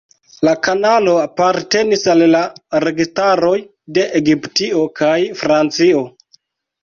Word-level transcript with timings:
La 0.47 0.51
kanalo 0.67 1.11
apartenis 1.23 2.05
al 2.13 2.23
la 2.31 2.39
registaroj 2.85 3.53
de 3.97 4.05
Egiptio 4.21 4.81
kaj 5.01 5.13
Francio. 5.43 6.01